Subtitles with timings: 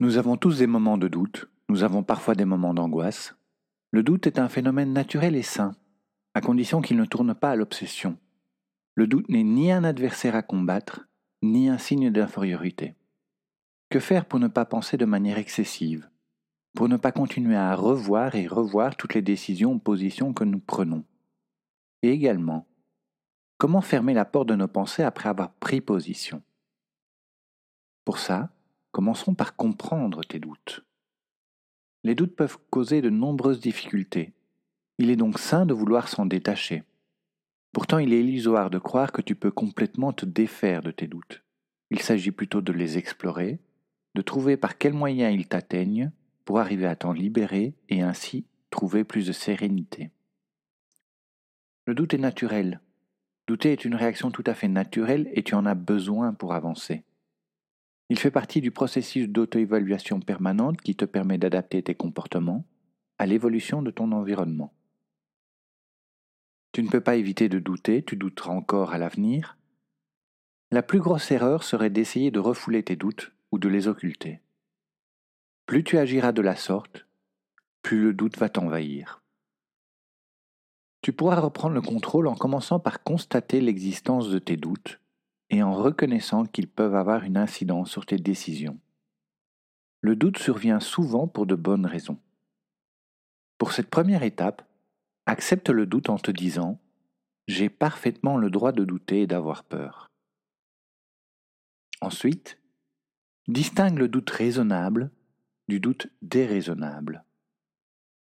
[0.00, 3.34] Nous avons tous des moments de doute, nous avons parfois des moments d'angoisse.
[3.90, 5.74] Le doute est un phénomène naturel et sain,
[6.34, 8.16] à condition qu'il ne tourne pas à l'obsession.
[8.94, 11.08] Le doute n'est ni un adversaire à combattre,
[11.42, 12.94] ni un signe d'infériorité.
[13.90, 16.08] Que faire pour ne pas penser de manière excessive,
[16.76, 20.60] pour ne pas continuer à revoir et revoir toutes les décisions ou positions que nous
[20.60, 21.04] prenons?
[22.02, 22.68] Et également,
[23.56, 26.40] comment fermer la porte de nos pensées après avoir pris position?
[28.04, 28.50] Pour ça,
[28.92, 30.84] commençons par comprendre tes doutes.
[32.04, 34.32] Les doutes peuvent causer de nombreuses difficultés.
[34.98, 36.84] Il est donc sain de vouloir s'en détacher.
[37.72, 41.42] Pourtant, il est illusoire de croire que tu peux complètement te défaire de tes doutes.
[41.90, 43.60] Il s'agit plutôt de les explorer,
[44.14, 46.10] de trouver par quels moyens ils t'atteignent
[46.44, 50.10] pour arriver à t'en libérer et ainsi trouver plus de sérénité.
[51.86, 52.80] Le doute est naturel.
[53.46, 57.04] Douter est une réaction tout à fait naturelle et tu en as besoin pour avancer.
[58.10, 62.64] Il fait partie du processus d'auto-évaluation permanente qui te permet d'adapter tes comportements
[63.18, 64.72] à l'évolution de ton environnement.
[66.72, 69.58] Tu ne peux pas éviter de douter, tu douteras encore à l'avenir.
[70.70, 74.40] La plus grosse erreur serait d'essayer de refouler tes doutes ou de les occulter.
[75.66, 77.06] Plus tu agiras de la sorte,
[77.82, 79.22] plus le doute va t'envahir.
[81.02, 85.00] Tu pourras reprendre le contrôle en commençant par constater l'existence de tes doutes
[85.50, 88.78] et en reconnaissant qu'ils peuvent avoir une incidence sur tes décisions.
[90.00, 92.18] Le doute survient souvent pour de bonnes raisons.
[93.58, 94.68] Pour cette première étape,
[95.28, 96.80] Accepte le doute en te disant
[97.48, 100.06] J'ai parfaitement le droit de douter et d'avoir peur.
[102.00, 102.58] Ensuite,
[103.46, 105.10] distingue le doute raisonnable
[105.68, 107.24] du doute déraisonnable.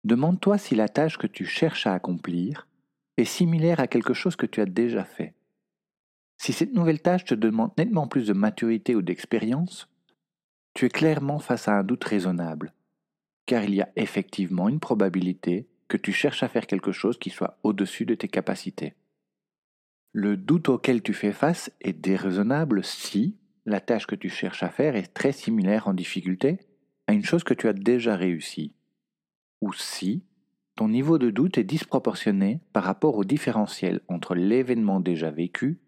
[0.06, 2.66] Demande-toi si la tâche que tu cherches à accomplir
[3.18, 5.34] est similaire à quelque chose que tu as déjà fait.
[6.38, 9.90] Si cette nouvelle tâche te demande nettement plus de maturité ou d'expérience,
[10.74, 12.74] tu es clairement face à un doute raisonnable,
[13.46, 17.30] car il y a effectivement une probabilité que tu cherches à faire quelque chose qui
[17.30, 18.96] soit au-dessus de tes capacités.
[20.12, 23.36] Le doute auquel tu fais face est déraisonnable si
[23.66, 26.60] la tâche que tu cherches à faire est très similaire en difficulté
[27.08, 28.74] à une chose que tu as déjà réussi,
[29.62, 30.24] ou si
[30.76, 35.80] ton niveau de doute est disproportionné par rapport au différentiel entre l'événement déjà vécu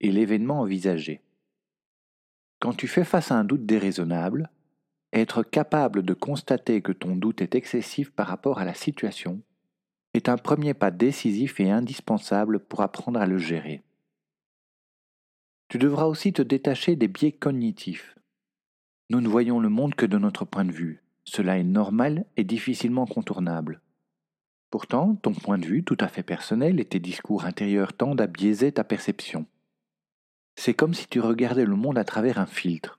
[0.00, 1.22] et l'événement envisagé.
[2.60, 4.50] Quand tu fais face à un doute déraisonnable,
[5.12, 9.40] être capable de constater que ton doute est excessif par rapport à la situation
[10.14, 13.82] est un premier pas décisif et indispensable pour apprendre à le gérer.
[15.68, 18.16] Tu devras aussi te détacher des biais cognitifs.
[19.10, 21.02] Nous ne voyons le monde que de notre point de vue.
[21.24, 23.80] Cela est normal et difficilement contournable.
[24.70, 28.26] Pourtant, ton point de vue tout à fait personnel et tes discours intérieurs tendent à
[28.26, 29.46] biaiser ta perception.
[30.60, 32.98] C'est comme si tu regardais le monde à travers un filtre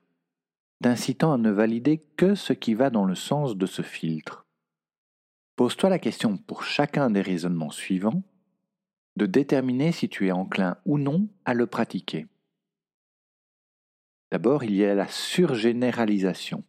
[0.82, 4.46] t'incitant à ne valider que ce qui va dans le sens de ce filtre.
[5.56, 8.22] Pose-toi la question pour chacun des raisonnements suivants
[9.16, 12.28] de déterminer si tu es enclin ou non à le pratiquer.
[14.32, 16.64] D'abord, il y a la surgénéralisation,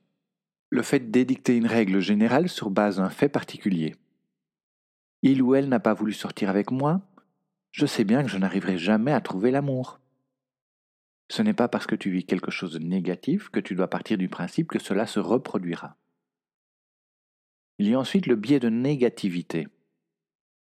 [0.72, 3.96] le fait d'édicter une règle générale sur base d'un fait particulier.
[5.22, 7.00] Il ou elle n'a pas voulu sortir avec moi,
[7.72, 10.01] je sais bien que je n'arriverai jamais à trouver l'amour.
[11.32, 14.18] Ce n'est pas parce que tu vis quelque chose de négatif que tu dois partir
[14.18, 15.96] du principe que cela se reproduira.
[17.80, 19.70] Il y a ensuite le biais de négativité.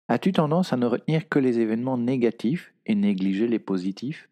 [0.08, 4.28] As-tu tendance à ne retenir que les événements négatifs et négliger les positifs?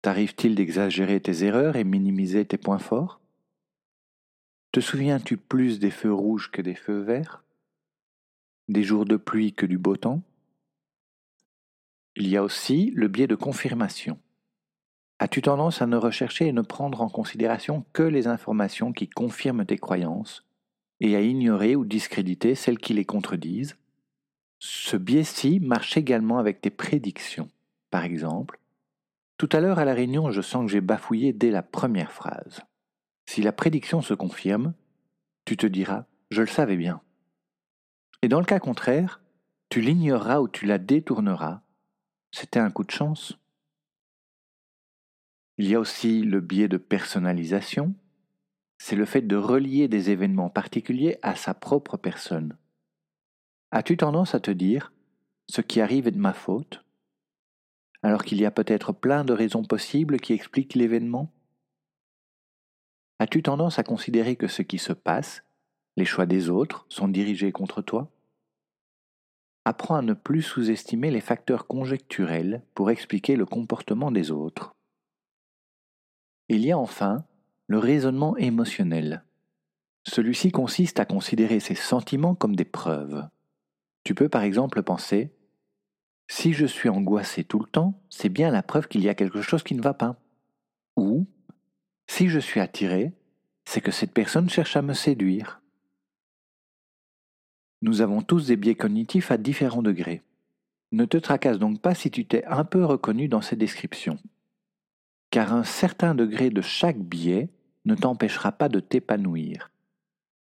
[0.00, 3.20] T'arrive-t-il d'exagérer tes erreurs et minimiser tes points forts?
[4.72, 7.44] Te souviens-tu plus des feux rouges que des feux verts?
[8.66, 10.20] Des jours de pluie que du beau temps?
[12.16, 14.18] Il y a aussi le biais de confirmation.
[15.18, 19.64] As-tu tendance à ne rechercher et ne prendre en considération que les informations qui confirment
[19.64, 20.44] tes croyances
[21.00, 23.76] et à ignorer ou discréditer celles qui les contredisent?
[24.58, 27.48] Ce biais-ci marche également avec tes prédictions.
[27.90, 28.58] Par exemple,
[29.36, 32.60] tout à l'heure à la réunion, je sens que j'ai bafouillé dès la première phrase.
[33.26, 34.74] Si la prédiction se confirme,
[35.44, 37.00] tu te diras Je le savais bien.
[38.22, 39.20] Et dans le cas contraire,
[39.68, 41.62] tu l'ignoreras ou tu la détourneras.
[42.30, 43.36] C'était un coup de chance.
[45.62, 47.94] Il y a aussi le biais de personnalisation.
[48.78, 52.56] C'est le fait de relier des événements particuliers à sa propre personne.
[53.70, 54.92] As-tu tendance à te dire
[55.46, 56.84] ce qui arrive est de ma faute
[58.02, 61.32] alors qu'il y a peut-être plein de raisons possibles qui expliquent l'événement?
[63.20, 65.44] As-tu tendance à considérer que ce qui se passe,
[65.96, 68.10] les choix des autres, sont dirigés contre toi?
[69.64, 74.74] Apprends à ne plus sous-estimer les facteurs conjecturels pour expliquer le comportement des autres.
[76.54, 77.24] Il y a enfin
[77.66, 79.24] le raisonnement émotionnel.
[80.06, 83.26] Celui-ci consiste à considérer ses sentiments comme des preuves.
[84.04, 85.32] Tu peux par exemple penser
[86.28, 89.40] Si je suis angoissé tout le temps, c'est bien la preuve qu'il y a quelque
[89.40, 90.16] chose qui ne va pas.
[90.98, 91.26] Ou
[92.06, 93.14] Si je suis attiré,
[93.64, 95.62] c'est que cette personne cherche à me séduire.
[97.80, 100.20] Nous avons tous des biais cognitifs à différents degrés.
[100.90, 104.18] Ne te tracasse donc pas si tu t'es un peu reconnu dans ces descriptions
[105.32, 107.48] car un certain degré de chaque biais
[107.86, 109.70] ne t'empêchera pas de t'épanouir.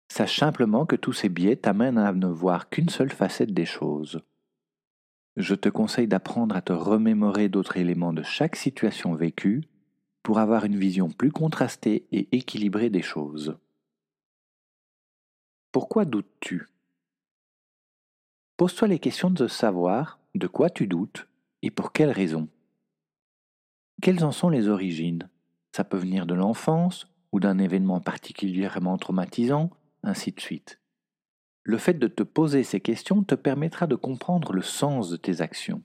[0.08, 4.20] Sache simplement que tous ces biais t'amènent à ne voir qu'une seule facette des choses.
[5.36, 9.62] Je te conseille d'apprendre à te remémorer d'autres éléments de chaque situation vécue
[10.24, 13.56] pour avoir une vision plus contrastée et équilibrée des choses.
[15.70, 16.66] Pourquoi doutes-tu?
[18.56, 21.28] Pose-toi les questions de savoir de quoi tu doutes
[21.62, 22.48] et pour quelles raisons.
[24.00, 25.28] Quelles en sont les origines?
[25.72, 29.70] Ça peut venir de l'enfance ou d'un événement particulièrement traumatisant,
[30.02, 30.80] ainsi de suite.
[31.64, 35.40] Le fait de te poser ces questions te permettra de comprendre le sens de tes
[35.40, 35.82] actions.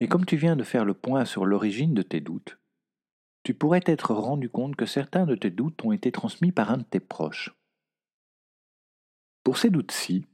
[0.00, 2.58] Et comme tu viens de faire le point sur l'origine de tes doutes,
[3.44, 6.78] tu pourrais t'être rendu compte que certains de tes doutes ont été transmis par un
[6.78, 7.54] de tes proches.
[9.42, 10.26] Pour ces doutes-ci,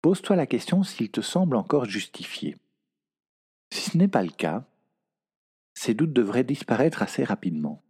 [0.00, 2.56] pose-toi la question s'ils te semblent encore justifiés.
[3.72, 4.64] Si ce n'est pas le cas,
[5.82, 7.82] ces doutes devraient disparaître assez rapidement.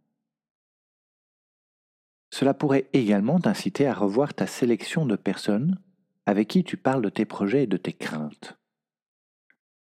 [2.31, 5.79] Cela pourrait également t'inciter à revoir ta sélection de personnes
[6.25, 8.57] avec qui tu parles de tes projets et de tes craintes.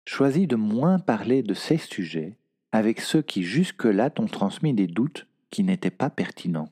[0.06, 2.38] Choisis de moins parler de ces sujets
[2.70, 6.70] avec ceux qui jusque-là t'ont transmis des doutes qui n'étaient pas pertinents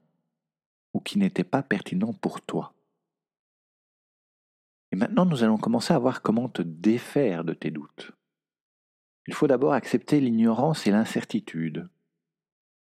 [0.93, 2.75] ou qui n'étaient pas pertinents pour toi.
[4.93, 8.13] Et maintenant, nous allons commencer à voir comment te défaire de tes doutes.
[9.27, 11.89] Il faut d'abord accepter l'ignorance et l'incertitude.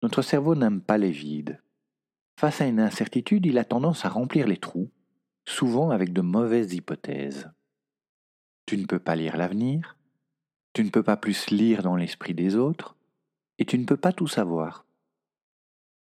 [0.03, 1.61] Notre cerveau n'aime pas les vides.
[2.39, 4.91] Face à une incertitude, il a tendance à remplir les trous,
[5.47, 7.51] souvent avec de mauvaises hypothèses.
[8.65, 9.99] Tu ne peux pas lire l'avenir,
[10.73, 12.97] tu ne peux pas plus lire dans l'esprit des autres,
[13.59, 14.87] et tu ne peux pas tout savoir.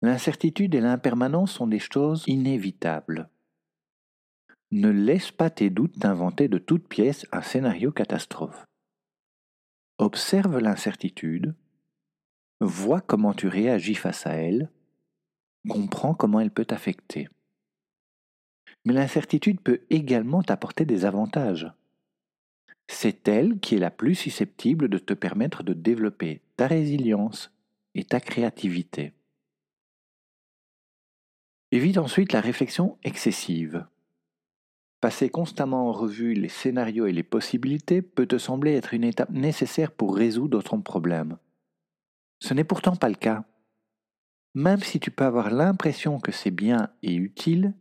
[0.01, 3.29] L'incertitude et l'impermanence sont des choses inévitables.
[4.71, 8.65] Ne laisse pas tes doutes t'inventer de toutes pièces un scénario catastrophe.
[9.99, 11.53] Observe l'incertitude,
[12.59, 14.71] vois comment tu réagis face à elle,
[15.69, 17.29] comprends comment elle peut t'affecter.
[18.85, 21.71] Mais l'incertitude peut également t'apporter des avantages.
[22.87, 27.51] C'est elle qui est la plus susceptible de te permettre de développer ta résilience
[27.95, 29.13] et ta créativité.
[31.71, 33.85] Évite ensuite la réflexion excessive.
[35.03, 39.31] Passer constamment en revue les scénarios et les possibilités peut te sembler être une étape
[39.31, 41.35] nécessaire pour résoudre ton problème.
[42.39, 43.43] Ce n'est pourtant pas le cas.
[44.53, 47.73] Même si tu peux avoir l'impression que c'est bien et utile,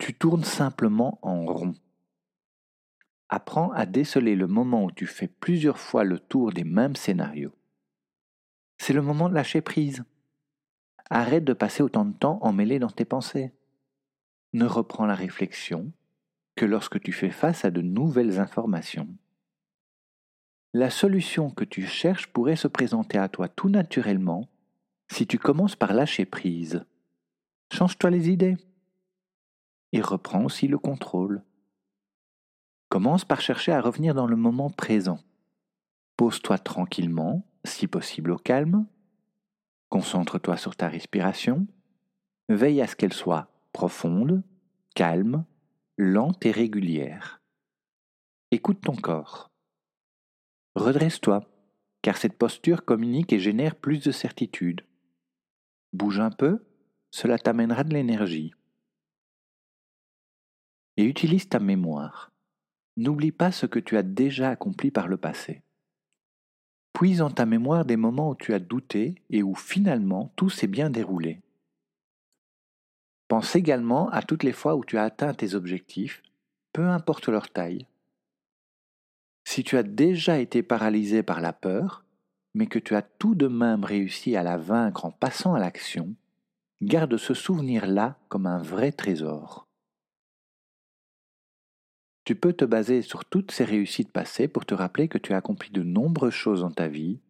[0.00, 1.74] tu tournes simplement en rond.
[3.28, 7.54] Apprends à déceler le moment où tu fais plusieurs fois le tour des mêmes scénarios.
[8.78, 10.02] C'est le moment de lâcher prise.
[11.10, 13.52] Arrête de passer autant de temps emmêlé dans tes pensées.
[14.52, 15.92] Ne reprends la réflexion
[16.56, 19.08] que lorsque tu fais face à de nouvelles informations.
[20.72, 24.48] La solution que tu cherches pourrait se présenter à toi tout naturellement
[25.08, 26.84] si tu commences par lâcher prise.
[27.72, 28.56] Change-toi les idées
[29.92, 31.42] et reprends aussi le contrôle.
[32.88, 35.18] Commence par chercher à revenir dans le moment présent.
[36.16, 38.86] Pose-toi tranquillement, si possible au calme.
[39.88, 41.66] Concentre-toi sur ta respiration.
[42.48, 44.42] Veille à ce qu'elle soit profonde,
[44.94, 45.44] calme
[45.98, 47.40] lente et régulière.
[48.50, 49.50] Écoute ton corps.
[50.74, 51.48] Redresse-toi,
[52.02, 54.82] car cette posture communique et génère plus de certitude.
[55.94, 56.62] Bouge un peu,
[57.10, 58.52] cela t'amènera de l'énergie.
[60.98, 62.30] Et utilise ta mémoire.
[62.98, 65.62] N'oublie pas ce que tu as déjà accompli par le passé.
[66.92, 70.66] Puise en ta mémoire des moments où tu as douté et où finalement tout s'est
[70.66, 71.40] bien déroulé.
[73.28, 76.22] Pense également à toutes les fois où tu as atteint tes objectifs,
[76.72, 77.86] peu importe leur taille.
[79.44, 82.04] Si tu as déjà été paralysé par la peur,
[82.54, 86.14] mais que tu as tout de même réussi à la vaincre en passant à l'action,
[86.82, 89.66] garde ce souvenir-là comme un vrai trésor.
[92.24, 95.36] Tu peux te baser sur toutes ces réussites passées pour te rappeler que tu as
[95.36, 97.20] accompli de nombreuses choses dans ta vie,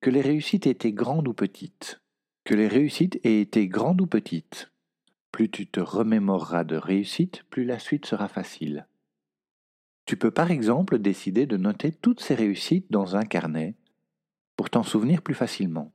[0.00, 2.00] que les réussites étaient grandes ou petites,
[2.44, 4.70] que les réussites aient été grandes ou petites.
[5.34, 8.86] Plus tu te remémoreras de réussites, plus la suite sera facile.
[10.06, 13.74] Tu peux par exemple décider de noter toutes ces réussites dans un carnet
[14.56, 15.90] pour t'en souvenir plus facilement.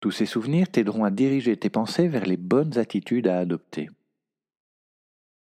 [0.00, 3.90] Tous ces souvenirs t'aideront à diriger tes pensées vers les bonnes attitudes à adopter.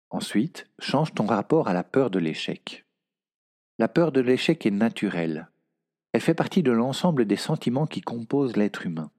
[0.09, 2.87] Ensuite, change ton rapport à la peur de l'échec.
[3.77, 5.51] La peur de l'échec est naturelle.
[6.13, 9.11] Elle fait partie de l'ensemble des sentiments qui composent l'être humain.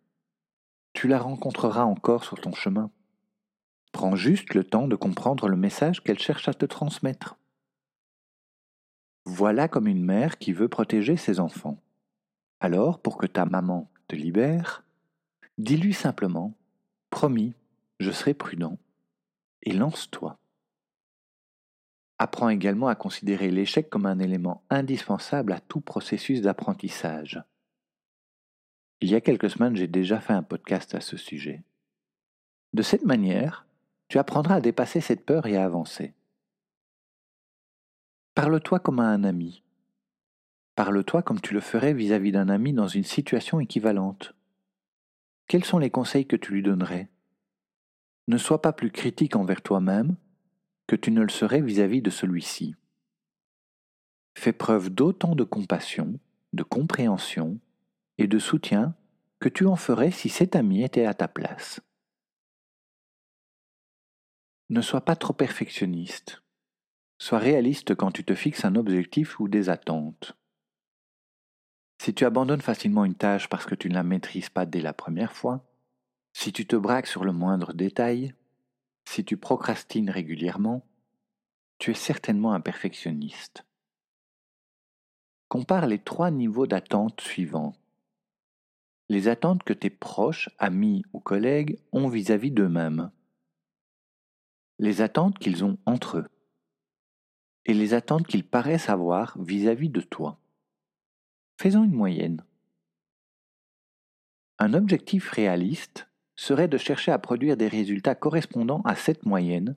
[0.92, 2.90] Tu la rencontreras encore sur ton chemin.
[3.92, 7.38] Prends juste le temps de comprendre le message qu'elle cherche à te transmettre.
[9.24, 11.82] Voilà comme une mère qui veut protéger ses enfants.
[12.60, 14.84] Alors, pour que ta maman te libère,
[15.58, 16.54] dis-lui simplement
[17.10, 17.54] Promis,
[18.00, 18.78] je serai prudent,
[19.62, 20.38] et lance-toi.
[22.18, 27.42] Apprends également à considérer l'échec comme un élément indispensable à tout processus d'apprentissage.
[29.00, 31.62] Il y a quelques semaines, j'ai déjà fait un podcast à ce sujet.
[32.72, 33.66] De cette manière,
[34.08, 36.14] tu apprendras à dépasser cette peur et à avancer.
[38.34, 39.62] Parle-toi comme à un ami.
[40.74, 44.34] Parle-toi comme tu le ferais vis-à-vis d'un ami dans une situation équivalente.
[45.46, 47.08] Quels sont les conseils que tu lui donnerais?
[48.28, 50.16] Ne sois pas plus critique envers toi-même
[50.86, 52.74] que tu ne le serais vis-à-vis de celui-ci.
[54.36, 56.18] Fais preuve d'autant de compassion,
[56.52, 57.58] de compréhension
[58.18, 58.94] et de soutien
[59.40, 61.80] que tu en ferais si cet ami était à ta place.
[64.68, 66.42] Ne sois pas trop perfectionniste.
[67.18, 70.36] Sois réaliste quand tu te fixes un objectif ou des attentes.
[72.00, 74.92] Si tu abandonnes facilement une tâche parce que tu ne la maîtrises pas dès la
[74.92, 75.64] première fois,
[76.32, 78.34] si tu te braques sur le moindre détail,
[79.04, 80.86] si tu procrastines régulièrement,
[81.78, 83.64] tu es certainement un perfectionniste.
[85.48, 87.72] Compare les trois niveaux d'attente suivants.
[89.10, 93.10] Les attentes que tes proches, amis ou collègues ont vis-à-vis d'eux-mêmes.
[94.78, 96.26] Les attentes qu'ils ont entre eux.
[97.64, 100.38] Et les attentes qu'ils paraissent avoir vis-à-vis de toi.
[101.60, 102.44] Faisons une moyenne.
[104.58, 109.76] Un objectif réaliste serait de chercher à produire des résultats correspondant à cette moyenne,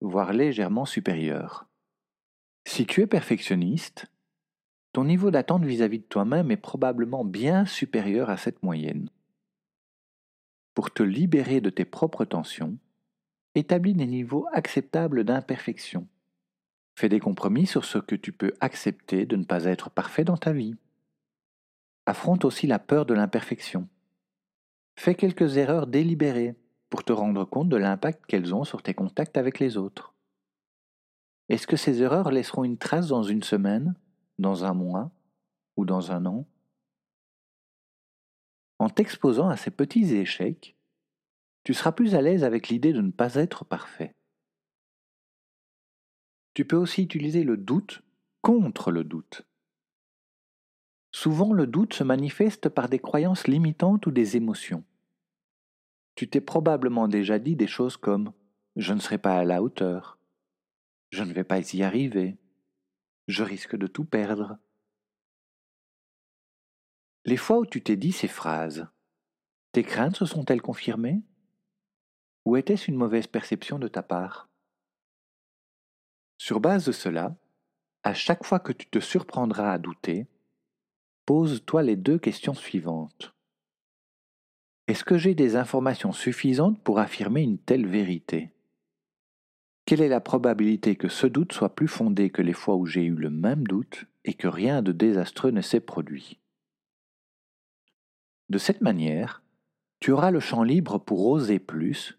[0.00, 1.68] voire légèrement supérieure.
[2.64, 4.06] Si tu es perfectionniste,
[4.92, 9.08] ton niveau d'attente vis-à-vis de toi-même est probablement bien supérieur à cette moyenne.
[10.74, 12.76] Pour te libérer de tes propres tensions,
[13.54, 16.06] établis des niveaux acceptables d'imperfection.
[16.94, 20.36] Fais des compromis sur ce que tu peux accepter de ne pas être parfait dans
[20.36, 20.76] ta vie.
[22.04, 23.88] Affronte aussi la peur de l'imperfection.
[24.96, 26.54] Fais quelques erreurs délibérées
[26.90, 30.12] pour te rendre compte de l'impact qu'elles ont sur tes contacts avec les autres.
[31.48, 33.94] Est-ce que ces erreurs laisseront une trace dans une semaine,
[34.38, 35.10] dans un mois
[35.76, 36.46] ou dans un an
[38.78, 40.76] En t'exposant à ces petits échecs,
[41.64, 44.14] tu seras plus à l'aise avec l'idée de ne pas être parfait.
[46.54, 48.02] Tu peux aussi utiliser le doute
[48.42, 49.46] contre le doute.
[51.12, 54.84] Souvent le doute se manifeste par des croyances limitantes ou des émotions.
[56.14, 58.28] Tu t'es probablement déjà dit des choses comme⁇
[58.76, 60.18] Je ne serai pas à la hauteur⁇
[61.10, 62.30] Je ne vais pas y arriver⁇
[63.28, 64.54] Je risque de tout perdre⁇
[67.24, 68.86] Les fois où tu t'es dit ces phrases,
[69.72, 71.22] tes craintes se sont-elles confirmées?
[72.44, 74.48] Ou était-ce une mauvaise perception de ta part?
[76.38, 77.36] Sur base de cela,
[78.02, 80.26] à chaque fois que tu te surprendras à douter,
[81.24, 83.32] Pose-toi les deux questions suivantes.
[84.88, 88.50] Est-ce que j'ai des informations suffisantes pour affirmer une telle vérité?
[89.84, 93.04] Quelle est la probabilité que ce doute soit plus fondé que les fois où j'ai
[93.04, 96.38] eu le même doute et que rien de désastreux ne s'est produit?
[98.48, 99.42] De cette manière,
[99.98, 102.18] tu auras le champ libre pour oser plus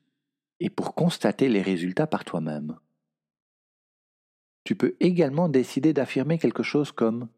[0.59, 2.77] et pour constater les résultats par toi-même.
[4.63, 7.29] Tu peux également décider d'affirmer quelque chose comme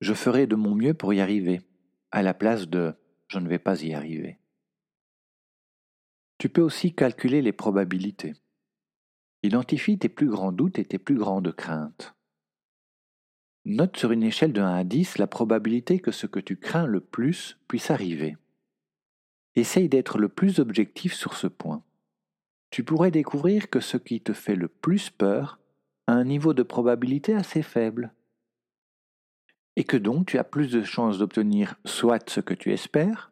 [0.00, 1.60] je ferai de mon mieux pour y arriver,
[2.10, 2.94] à la place de
[3.28, 4.38] je ne vais pas y arriver.
[6.38, 8.34] Tu peux aussi calculer les probabilités.
[9.44, 12.14] Identifie tes plus grands doutes et tes plus grandes craintes.
[13.64, 16.86] Note sur une échelle de 1 à 10 la probabilité que ce que tu crains
[16.86, 18.36] le plus puisse arriver.
[19.56, 21.82] Essaye d'être le plus objectif sur ce point.
[22.70, 25.58] Tu pourrais découvrir que ce qui te fait le plus peur
[26.06, 28.12] a un niveau de probabilité assez faible.
[29.76, 33.30] Et que donc tu as plus de chances d'obtenir soit ce que tu espères,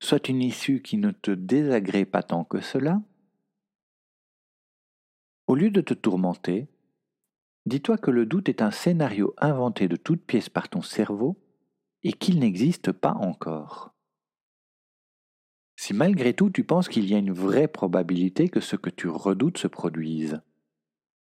[0.00, 3.00] soit une issue qui ne te désagrée pas tant que cela.
[5.50, 6.68] Au lieu de te tourmenter,
[7.66, 11.42] dis-toi que le doute est un scénario inventé de toutes pièces par ton cerveau
[12.04, 13.92] et qu'il n'existe pas encore.
[15.74, 19.08] Si malgré tout tu penses qu'il y a une vraie probabilité que ce que tu
[19.08, 20.40] redoutes se produise,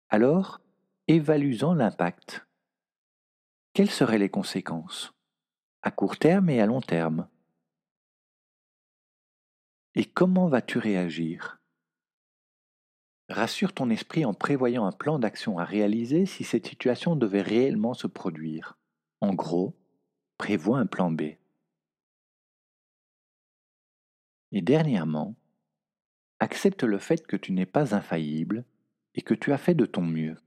[0.09, 0.59] alors
[1.07, 2.45] évalue-en l'impact.
[3.73, 5.13] Quelles seraient les conséquences?
[5.81, 7.29] À court terme et à long terme
[9.95, 11.58] Et comment vas-tu réagir?
[13.29, 17.93] Rassure ton esprit en prévoyant un plan d'action à réaliser si cette situation devait réellement
[17.93, 18.77] se produire.
[19.21, 19.77] En gros,
[20.39, 21.21] prévois un plan B.
[24.51, 25.35] Et dernièrement,
[26.39, 28.65] accepte le fait que tu n'es pas infaillible
[29.13, 30.37] et que tu as fait de ton mieux.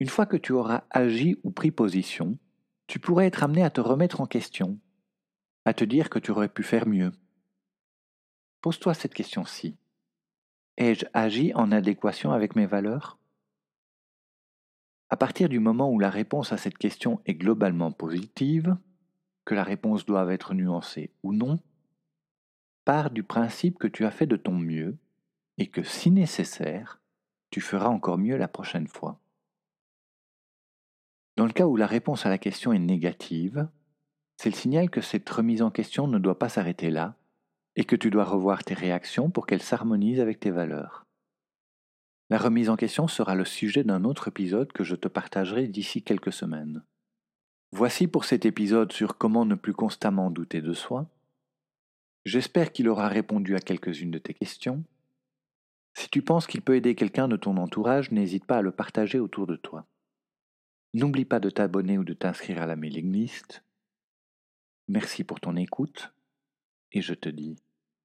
[0.00, 2.38] Une fois que tu auras agi ou pris position,
[2.86, 4.78] tu pourrais être amené à te remettre en question,
[5.64, 7.12] à te dire que tu aurais pu faire mieux.
[8.60, 9.78] Pose-toi cette question-ci.
[10.80, 13.18] Ai-je agi en adéquation avec mes valeurs?
[15.08, 18.76] À partir du moment où la réponse à cette question est globalement positive,
[19.44, 21.58] que la réponse doit être nuancée ou non,
[22.84, 24.96] pars du principe que tu as fait de ton mieux
[25.56, 27.00] et que si nécessaire,
[27.50, 29.18] tu feras encore mieux la prochaine fois.
[31.34, 33.66] Dans le cas où la réponse à la question est négative,
[34.36, 37.16] c'est le signal que cette remise en question ne doit pas s'arrêter là
[37.78, 41.06] et que tu dois revoir tes réactions pour qu'elles s'harmonisent avec tes valeurs.
[42.28, 46.02] La remise en question sera le sujet d'un autre épisode que je te partagerai d'ici
[46.02, 46.82] quelques semaines.
[47.70, 51.08] Voici pour cet épisode sur comment ne plus constamment douter de soi.
[52.24, 54.82] J'espère qu'il aura répondu à quelques-unes de tes questions.
[55.94, 59.20] Si tu penses qu'il peut aider quelqu'un de ton entourage, n'hésite pas à le partager
[59.20, 59.86] autour de toi.
[60.94, 63.62] N'oublie pas de t'abonner ou de t'inscrire à la mailing list.
[64.88, 66.12] Merci pour ton écoute
[66.92, 67.56] et je te dis